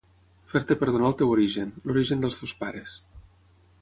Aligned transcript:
Fer-te 0.53 0.77
perdonar 0.83 1.11
el 1.11 1.17
teu 1.19 1.33
origen, 1.35 1.75
l’origen 1.91 2.25
dels 2.25 2.41
teus 2.41 2.55
pares. 2.63 2.97